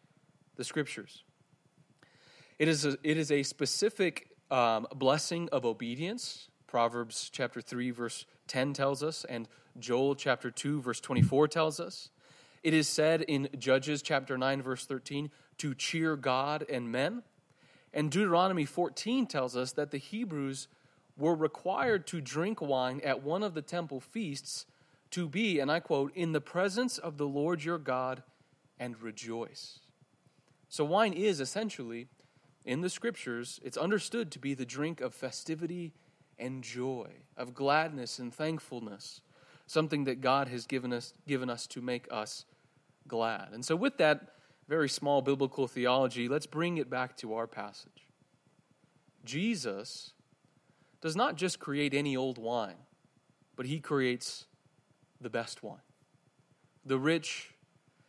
[0.55, 1.23] the scriptures.
[2.59, 6.49] It is a, it is a specific um, blessing of obedience.
[6.67, 9.47] Proverbs chapter 3, verse 10 tells us, and
[9.79, 12.09] Joel chapter 2, verse 24 tells us.
[12.63, 17.23] It is said in Judges chapter 9, verse 13, to cheer God and men.
[17.93, 20.67] And Deuteronomy 14 tells us that the Hebrews
[21.17, 24.65] were required to drink wine at one of the temple feasts
[25.11, 28.23] to be, and I quote, in the presence of the Lord your God
[28.79, 29.79] and rejoice.
[30.69, 32.07] So, wine is essentially,
[32.63, 35.93] in the scriptures, it's understood to be the drink of festivity
[36.37, 39.21] and joy, of gladness and thankfulness,
[39.69, 42.45] something that God has given us, given us to make us
[43.07, 43.49] glad.
[43.53, 44.33] And so, with that,
[44.67, 48.07] very small biblical theology, let's bring it back to our passage.
[49.23, 50.13] Jesus
[51.01, 52.77] does not just create any old wine,
[53.55, 54.45] but he creates
[55.21, 55.77] the best wine.
[56.83, 57.51] The rich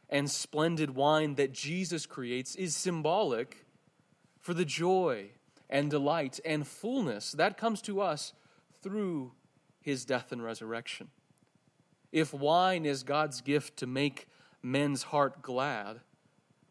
[0.08, 3.66] and splendid wine that Jesus creates is symbolic
[4.40, 5.30] for the joy
[5.68, 8.32] and delight and fullness that comes to us
[8.82, 9.32] through
[9.82, 11.08] his death and resurrection.
[12.12, 14.28] If wine is God's gift to make
[14.62, 16.00] men's heart glad,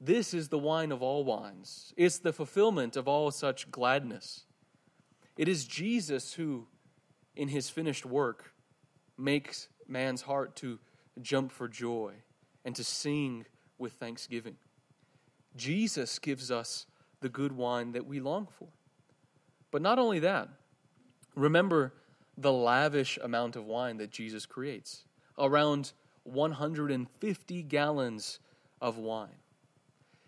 [0.02, 1.93] this is the wine of all wines.
[1.97, 4.45] It's the fulfillment of all such gladness.
[5.38, 6.67] It is Jesus who,
[7.36, 8.54] in his finished work,
[9.17, 10.80] makes man's heart to
[11.21, 12.13] jump for joy
[12.63, 13.45] and to sing
[13.78, 14.56] with thanksgiving.
[15.56, 16.86] Jesus gives us
[17.21, 18.67] the good wine that we long for.
[19.71, 20.49] But not only that,
[21.36, 21.93] remember
[22.38, 25.04] the lavish amount of wine that Jesus creates
[25.39, 28.39] around 150 gallons
[28.82, 29.30] of wine.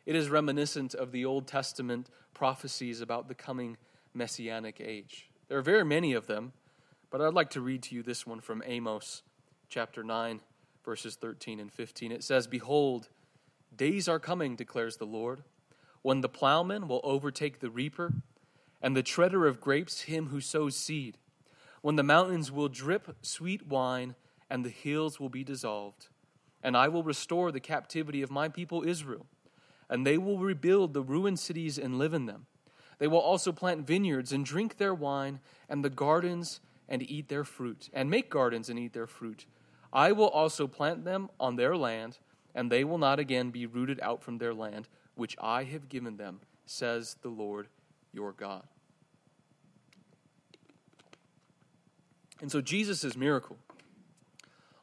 [0.06, 3.78] It is reminiscent of the Old Testament prophecies about the coming
[4.14, 5.30] messianic age.
[5.48, 6.54] There are very many of them,
[7.10, 9.22] but I'd like to read to you this one from Amos
[9.70, 10.42] chapter 9,
[10.84, 12.12] verses 13 and 15.
[12.12, 13.10] It says, Behold,
[13.76, 15.44] days are coming, declares the Lord,
[16.02, 18.14] when the plowman will overtake the reaper,
[18.82, 21.18] and the treader of grapes him who sows seed,
[21.82, 24.16] when the mountains will drip sweet wine,
[24.52, 26.10] and the hills will be dissolved.
[26.62, 29.26] And I will restore the captivity of my people Israel
[29.92, 32.46] and they will rebuild the ruined cities and live in them.
[32.98, 37.44] They will also plant vineyards and drink their wine, and the gardens and eat their
[37.44, 39.46] fruit, and make gardens and eat their fruit.
[39.92, 42.20] I will also plant them on their land,
[42.56, 46.16] and they will not again be rooted out from their land, which I have given
[46.16, 47.68] them, says the Lord
[48.14, 48.64] your God.
[52.40, 53.58] And so Jesus' miracle,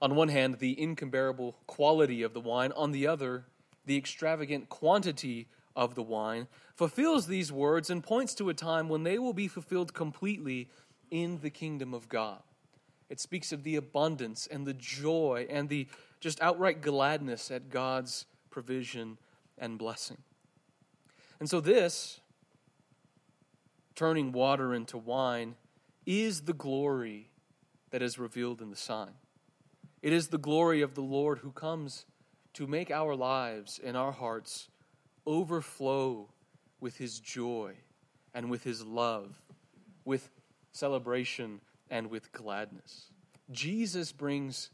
[0.00, 3.46] on one hand, the incomparable quality of the wine, on the other,
[3.87, 9.02] the extravagant quantity of the wine, fulfills these words and points to a time when
[9.02, 10.68] they will be fulfilled completely
[11.11, 12.42] in the kingdom of God.
[13.08, 15.88] It speaks of the abundance and the joy and the
[16.20, 19.18] just outright gladness at God's provision
[19.56, 20.18] and blessing.
[21.40, 22.20] And so, this,
[23.94, 25.54] turning water into wine,
[26.04, 27.30] is the glory
[27.90, 29.14] that is revealed in the sign.
[30.00, 32.06] It is the glory of the Lord who comes
[32.54, 34.68] to make our lives and our hearts
[35.26, 36.30] overflow
[36.80, 37.74] with His joy
[38.32, 39.42] and with His love,
[40.04, 40.30] with
[40.72, 43.11] celebration and with gladness.
[43.50, 44.70] Jesus brings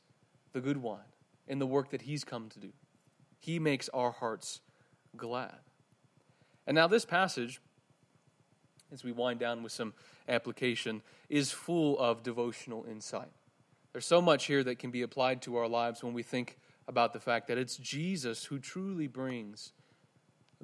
[0.53, 1.01] the good wine
[1.47, 2.73] in the work that He's come to do.
[3.39, 4.61] He makes our hearts
[5.17, 5.59] glad.
[6.67, 7.61] And now, this passage,
[8.93, 9.93] as we wind down with some
[10.29, 13.31] application, is full of devotional insight.
[13.95, 17.13] There's so much here that can be applied to our lives when we think about
[17.13, 19.73] the fact that it's Jesus who truly brings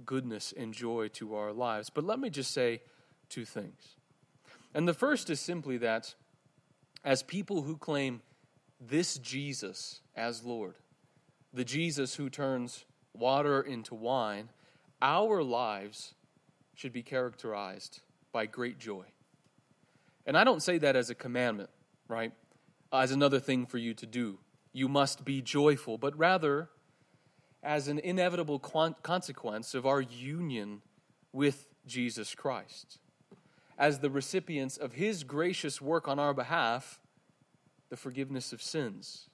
[0.05, 1.90] goodness and joy to our lives.
[1.90, 2.83] But let me just say
[3.29, 3.95] two things.
[4.75, 6.12] And the first is simply that
[7.05, 8.21] as people who claim
[8.81, 10.75] this Jesus as Lord,
[11.55, 14.49] the Jesus who turns water into wine,
[15.01, 16.14] our lives
[16.75, 18.01] should be characterized
[18.33, 19.05] by great joy.
[20.27, 21.71] And I don't say that as a commandment,
[22.09, 22.33] right?
[22.92, 24.38] As another thing for you to do
[24.72, 26.68] you must be joyful, but rather
[27.62, 30.81] as an inevitable consequence of our union
[31.33, 32.98] with Jesus Christ.
[33.76, 37.00] As the recipients of his gracious work on our behalf,
[37.88, 39.29] the forgiveness of sins,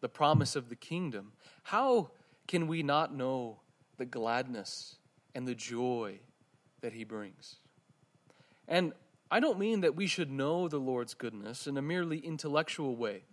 [0.00, 1.32] the promise of the kingdom,
[1.64, 2.10] how
[2.46, 3.60] can we not know
[3.96, 4.96] the gladness
[5.34, 6.20] and the joy
[6.80, 7.56] that he brings?
[8.68, 8.92] And
[9.30, 13.24] I don't mean that we should know the Lord's goodness in a merely intellectual way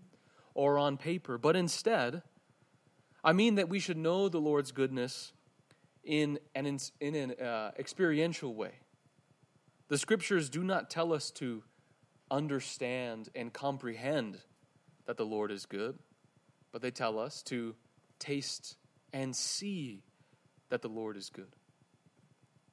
[0.53, 2.21] or on paper, but instead,
[3.23, 5.31] I mean that we should know the Lord's goodness
[6.03, 6.65] in an,
[6.99, 8.73] in an uh, experiential way.
[9.87, 11.63] The scriptures do not tell us to
[12.29, 14.39] understand and comprehend
[15.05, 15.97] that the Lord is good,
[16.71, 17.75] but they tell us to
[18.19, 18.77] taste
[19.13, 20.03] and see
[20.69, 21.55] that the Lord is good.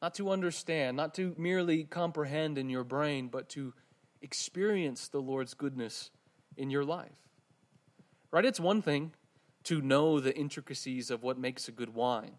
[0.03, 3.73] Not to understand, not to merely comprehend in your brain, but to
[4.21, 6.11] experience the Lord's goodness
[6.57, 7.29] in your life.
[8.33, 8.45] Right?
[8.45, 9.13] It's one thing
[9.65, 12.33] to know the intricacies of what makes a good wine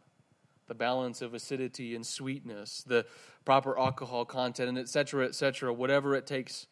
[0.67, 3.05] the balance of acidity and sweetness, the
[3.43, 6.67] proper alcohol content, and etc., etc., whatever it takes.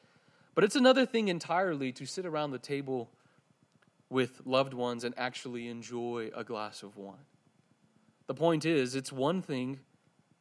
[0.56, 3.12] But it's another thing entirely to sit around the table
[4.10, 7.26] with loved ones and actually enjoy a glass of wine.
[8.28, 9.82] The point is, it's one thing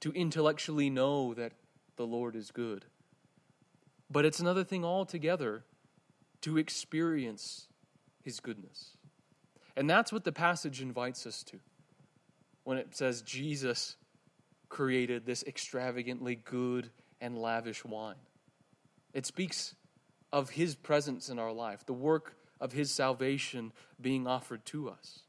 [0.01, 1.53] to intellectually know that
[1.97, 2.85] the Lord is good,
[4.11, 5.65] but it's another thing altogether
[6.43, 7.69] to experience
[8.23, 8.97] his goodness.
[9.77, 11.59] And that's what the passage invites us to
[12.65, 13.97] when it says Jesus
[14.69, 18.15] created this extravagantly good and lavish wine.
[19.13, 19.75] It speaks
[20.33, 25.21] of his presence in our life, the work of his salvation being offered to us.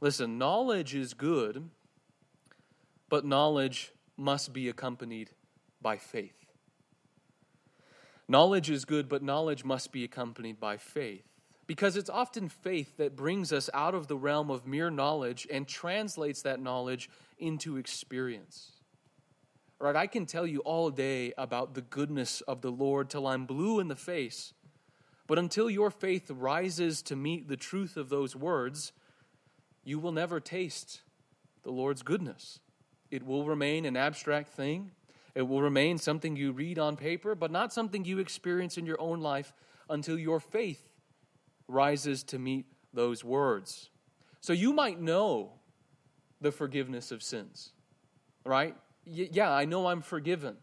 [0.00, 1.70] Listen, knowledge is good,
[3.14, 5.30] but knowledge must be accompanied
[5.80, 6.34] by faith.
[8.26, 11.22] Knowledge is good, but knowledge must be accompanied by faith.
[11.68, 15.68] Because it's often faith that brings us out of the realm of mere knowledge and
[15.68, 17.08] translates that knowledge
[17.38, 18.72] into experience.
[19.78, 19.94] Right?
[19.94, 23.78] I can tell you all day about the goodness of the Lord till I'm blue
[23.78, 24.54] in the face.
[25.28, 28.90] But until your faith rises to meet the truth of those words,
[29.84, 31.02] you will never taste
[31.62, 32.58] the Lord's goodness.
[33.14, 34.90] It will remain an abstract thing,
[35.36, 39.00] It will remain something you read on paper, but not something you experience in your
[39.00, 39.54] own life
[39.88, 40.88] until your faith
[41.68, 43.90] rises to meet those words.
[44.40, 45.52] So you might know
[46.40, 47.72] the forgiveness of sins,
[48.44, 48.74] right?
[49.06, 50.56] Y- yeah, I know I'm forgiven.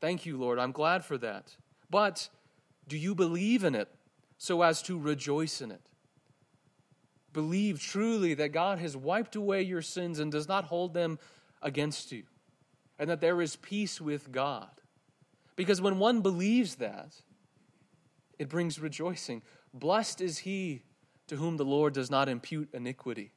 [0.00, 0.58] Thank you, Lord.
[0.58, 1.56] I'm glad for that.
[1.88, 2.28] But
[2.88, 3.88] do you believe in it
[4.38, 5.82] so as to rejoice in it?
[7.32, 11.20] Believe truly that God has wiped away your sins and does not hold them
[11.62, 12.24] against you,
[12.98, 14.70] and that there is peace with God.
[15.56, 17.22] Because when one believes that,
[18.38, 19.42] it brings rejoicing.
[19.72, 20.82] Blessed is he
[21.28, 23.32] to whom the Lord does not impute iniquity.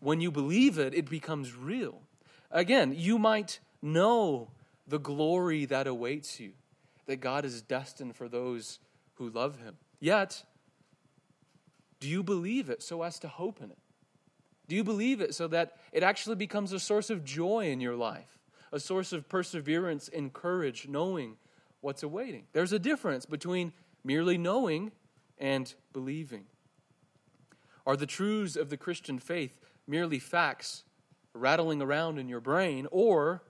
[0.00, 2.02] When you believe it, it becomes real.
[2.50, 4.50] Again, you might know
[4.86, 6.52] the glory that awaits you,
[7.06, 8.80] that God is destined for those
[9.14, 9.76] who love him.
[10.00, 10.44] Yet,
[12.00, 13.78] do you believe it so as to hope in it?
[14.68, 17.96] Do you believe it so that it actually becomes a source of joy in your
[17.96, 18.38] life,
[18.72, 21.36] a source of perseverance and courage, knowing
[21.80, 22.44] what's awaiting?
[22.52, 23.72] There's a difference between
[24.04, 24.92] merely knowing
[25.38, 26.44] and believing.
[27.86, 30.84] Are the truths of the Christian faith merely facts
[31.34, 33.42] rattling around in your brain, or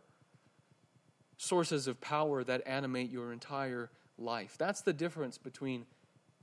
[1.36, 4.56] sources of power that animate your entire life?
[4.58, 5.84] That's the difference between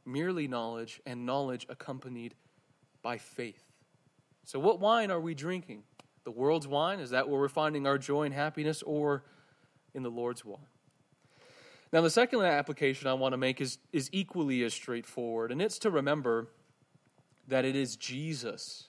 [0.06, 2.36] merely knowledge and knowledge accompanied
[3.02, 3.69] by faith.
[4.50, 5.84] So, what wine are we drinking?
[6.24, 7.00] The world's wine?
[7.00, 9.24] Is that where we're finding our joy and happiness, or
[9.94, 10.66] in the Lord's wine?
[11.94, 15.78] Now, the second application I want to make is, is equally as straightforward, and it's
[15.78, 16.48] to remember
[17.48, 18.88] that it is Jesus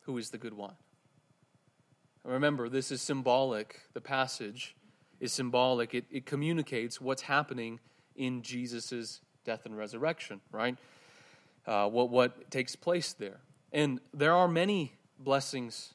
[0.00, 0.76] who is the good wine.
[2.22, 3.80] Remember, this is symbolic.
[3.94, 4.76] The passage
[5.20, 5.94] is symbolic.
[5.94, 7.80] It, it communicates what's happening
[8.14, 10.76] in Jesus' death and resurrection, right?
[11.66, 13.40] Uh, what, what takes place there.
[13.76, 15.92] And there are many blessings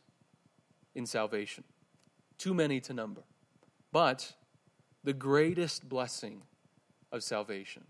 [0.94, 1.64] in salvation,
[2.38, 3.24] too many to number.
[3.92, 4.34] But
[5.04, 6.44] the greatest blessing
[7.12, 7.86] of salvation,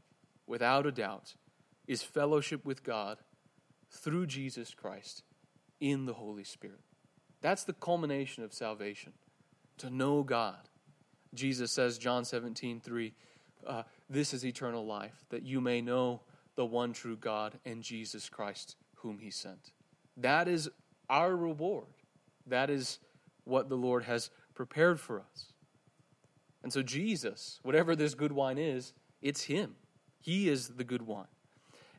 [0.48, 1.36] without a doubt,
[1.88, 3.18] is fellowship with God
[3.90, 5.24] through Jesus Christ
[5.82, 6.80] in the Holy Spirit.
[7.42, 9.12] That's the culmination of salvation,
[9.80, 10.70] to know God.
[11.34, 13.14] Jesus says, John 17, 3,
[13.68, 16.22] uh, this is eternal life, that you may know
[16.56, 19.74] the one true God and Jesus Christ, whom he sent.
[20.18, 20.70] That is
[21.10, 21.88] our reward.
[22.48, 23.00] That is
[23.44, 25.54] what the Lord has prepared for us.
[26.64, 29.76] And so, Jesus, whatever this good wine is, it's Him.
[30.22, 31.28] He is the good wine.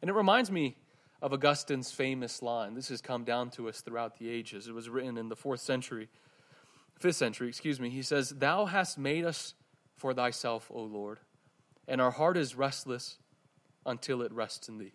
[0.01, 0.77] And it reminds me
[1.21, 2.75] of Augustine's famous line.
[2.75, 4.69] This has come down to us throughout the ages.
[4.69, 6.09] It was written in the fourth century,
[6.99, 7.91] fifth century, excuse me.
[7.91, 9.55] He says, Thou hast made us
[9.97, 11.19] for thyself, O Lord
[11.89, 13.19] and our heart is restless
[13.85, 14.93] until it rests in thee.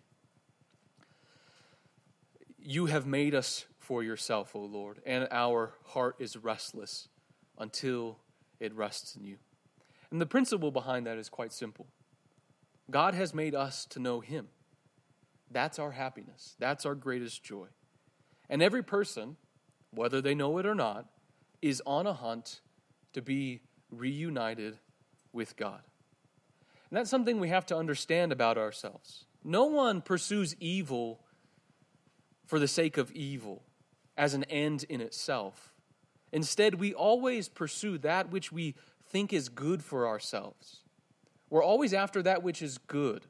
[2.58, 7.08] You have made us for yourself, O Lord, and our heart is restless
[7.56, 8.18] until
[8.60, 9.36] it rests in you.
[10.10, 11.86] And the principle behind that is quite simple
[12.90, 14.48] God has made us to know Him.
[15.50, 17.68] That's our happiness, that's our greatest joy.
[18.50, 19.36] And every person,
[19.90, 21.06] whether they know it or not,
[21.60, 22.60] is on a hunt
[23.12, 24.78] to be reunited
[25.32, 25.80] with God.
[26.90, 29.24] And that's something we have to understand about ourselves.
[29.44, 31.20] No one pursues evil
[32.48, 33.62] for the sake of evil
[34.16, 35.72] as an end in itself.
[36.32, 38.74] Instead, we always pursue that which we
[39.06, 40.80] think is good for ourselves.
[41.48, 43.26] We're always after that which is good.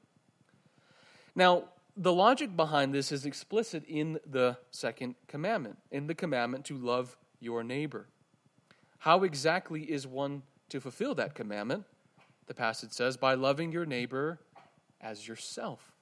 [1.35, 1.65] Now,
[1.95, 7.19] the logic behind this is explicit in the second commandment, in the commandment to love
[7.39, 8.07] your neighbor.
[9.01, 11.85] How exactly is one to fulfill that commandment?
[12.49, 14.41] the passage says, by loving your neighbor
[15.01, 15.93] as yourself.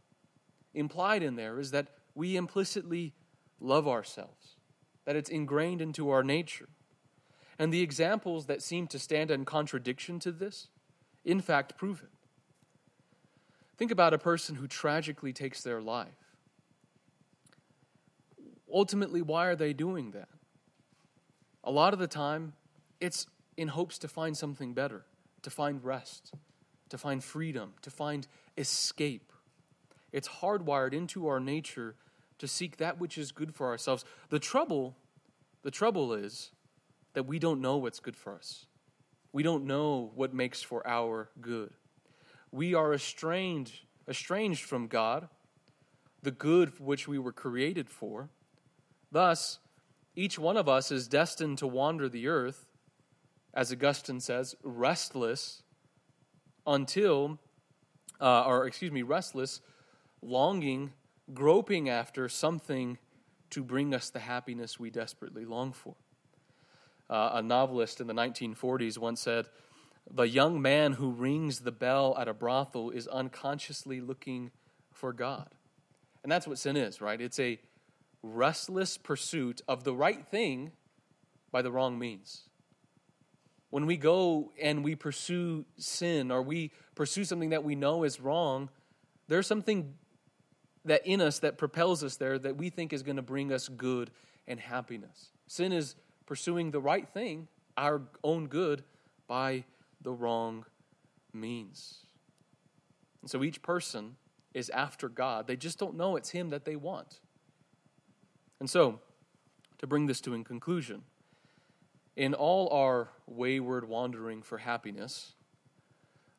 [0.73, 3.12] Implied in there is that we implicitly
[3.61, 4.57] love ourselves,
[5.05, 6.69] that it's ingrained into our nature.
[7.59, 10.67] And the examples that seem to stand in contradiction to this,
[11.25, 12.11] in fact, prove it.
[13.79, 16.09] Think about a person who tragically takes their life.
[18.73, 20.29] Ultimately, why are they doing that?
[21.62, 22.55] A lot of the time,
[23.01, 25.05] it's in hopes to find something better
[25.47, 26.33] to find rest,
[26.89, 28.27] to find freedom, to find
[28.59, 29.33] escape.
[30.11, 31.95] It's hardwired into our nature
[32.39, 34.05] to seek that which is good for ourselves.
[34.28, 34.97] The trouble,
[35.62, 36.51] the trouble is
[37.14, 38.66] that we don't know what's good for us.
[39.32, 41.72] We don't know what makes for our good.
[42.51, 45.28] We are estranged, estranged from God,
[46.22, 48.30] the good which we were created for.
[49.12, 49.59] Thus,
[50.14, 52.66] each one of us is destined to wander the earth
[53.57, 55.62] as Augustine says, restless
[56.66, 57.39] until,
[58.20, 59.62] uh, or excuse me, restless,
[60.20, 60.93] longing,
[61.33, 62.99] groping after something
[63.51, 65.95] to bring us the happiness we desperately long for.
[67.09, 69.47] Uh, a novelist in the 1940s once said,
[70.11, 74.51] The young man who rings the bell at a brothel is unconsciously looking
[74.93, 75.49] for God.
[76.22, 77.20] And that's what sin is, right?
[77.20, 77.61] It's a
[78.22, 80.72] restless pursuit of the right thing
[81.53, 82.49] by the wrong means.
[83.70, 88.20] When we go and we pursue sin or we pursue something that we know is
[88.20, 88.70] wrong,
[89.29, 89.95] there's something
[90.87, 93.68] that in us that propels us there that we think is going to bring us
[93.68, 94.11] good
[94.47, 95.28] and happiness.
[95.47, 98.82] Sin is pursuing the right thing, our own good,
[99.26, 99.64] by
[100.01, 100.64] the wrong
[101.32, 101.99] means.
[103.22, 104.16] And so each person
[104.55, 105.47] is after God.
[105.47, 107.20] They just don't know it's Him that they want.
[108.61, 109.01] And so,
[109.78, 111.03] to bring this to a conclusion,
[112.16, 115.34] in all our wayward wandering for happiness,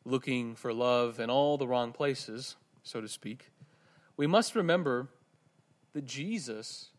[0.04, 3.52] looking for love in all the wrong places, so to speak,
[4.18, 5.08] we must remember
[5.94, 6.90] that Jesus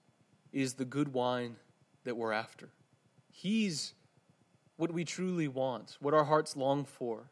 [0.52, 1.56] is the good wine
[2.04, 2.70] that we're after.
[3.30, 3.92] He's
[4.76, 7.30] what we truly want, what our hearts long for.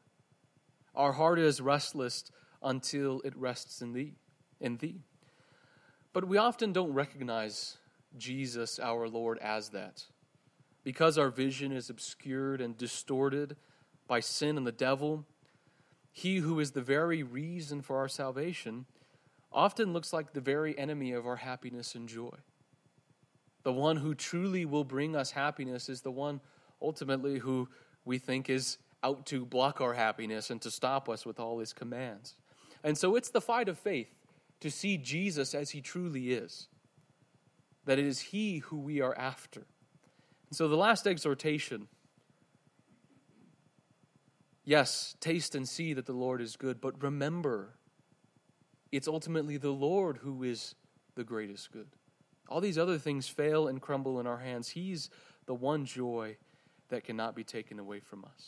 [0.95, 2.25] Our heart is restless
[2.63, 4.15] until it rests in thee,
[4.61, 5.03] in thee.
[6.13, 7.77] But we often don't recognize
[8.19, 10.05] Jesus, our Lord, as that.
[10.83, 13.57] Because our vision is obscured and distorted
[14.09, 15.27] by sin and the devil,
[16.11, 18.87] he who is the very reason for our salvation
[19.53, 22.35] often looks like the very enemy of our happiness and joy.
[23.63, 26.41] The one who truly will bring us happiness is the one
[26.81, 27.69] ultimately who
[28.05, 31.73] we think is out to block our happiness and to stop us with all his
[31.73, 32.35] commands.
[32.85, 34.15] And so it's the fight of faith
[34.61, 36.69] to see Jesus as he truly is,
[37.85, 39.67] that it is he who we are after.
[40.49, 41.89] And so the last exhortation
[44.67, 47.76] yes, taste and see that the Lord is good, but remember
[48.97, 50.75] it's ultimately the Lord who is
[51.15, 51.89] the greatest good.
[52.49, 54.71] All these other things fail and crumble in our hands.
[54.71, 55.11] He's
[55.47, 56.37] the one joy
[56.89, 58.43] that cannot be taken away from us.